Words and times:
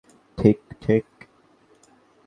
ঠিক, 0.37 0.59
ঠিক! 0.81 1.05